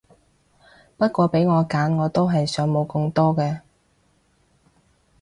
[0.97, 3.59] 不過俾我揀我都係想冇棍多啲